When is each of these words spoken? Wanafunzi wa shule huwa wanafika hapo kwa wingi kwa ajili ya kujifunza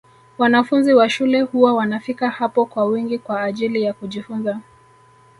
Wanafunzi 0.37 0.93
wa 0.93 1.09
shule 1.09 1.41
huwa 1.41 1.73
wanafika 1.73 2.29
hapo 2.29 2.65
kwa 2.65 2.85
wingi 2.85 3.19
kwa 3.19 3.41
ajili 3.43 3.81
ya 3.83 3.93
kujifunza 3.93 4.59